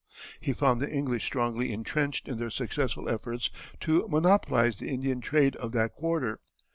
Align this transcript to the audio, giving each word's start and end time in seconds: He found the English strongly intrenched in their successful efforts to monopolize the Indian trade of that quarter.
He 0.39 0.51
found 0.51 0.81
the 0.81 0.91
English 0.91 1.25
strongly 1.25 1.71
intrenched 1.71 2.27
in 2.27 2.39
their 2.39 2.49
successful 2.49 3.07
efforts 3.07 3.51
to 3.81 4.07
monopolize 4.07 4.77
the 4.77 4.89
Indian 4.89 5.21
trade 5.21 5.55
of 5.57 5.73
that 5.73 5.93
quarter. 5.93 6.39